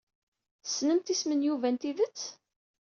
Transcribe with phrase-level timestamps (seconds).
[0.63, 2.21] Tessnemt isem n Yuba n tidet?